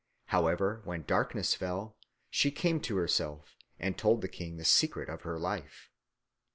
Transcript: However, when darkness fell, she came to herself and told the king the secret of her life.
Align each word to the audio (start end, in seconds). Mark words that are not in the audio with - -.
However, 0.29 0.81
when 0.83 1.03
darkness 1.03 1.53
fell, 1.53 1.95
she 2.31 2.49
came 2.49 2.79
to 2.81 2.95
herself 2.95 3.55
and 3.77 3.95
told 3.95 4.21
the 4.21 4.27
king 4.27 4.57
the 4.57 4.65
secret 4.65 5.09
of 5.09 5.21
her 5.21 5.37
life. 5.37 5.91